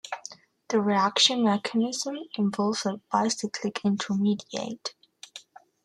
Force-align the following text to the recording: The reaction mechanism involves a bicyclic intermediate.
The 0.69 0.81
reaction 0.81 1.43
mechanism 1.43 2.17
involves 2.35 2.87
a 2.87 2.99
bicyclic 3.11 3.81
intermediate. 3.85 4.95